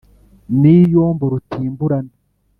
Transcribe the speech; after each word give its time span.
n’iyombo 0.59 1.23
rutimburana 1.31 2.13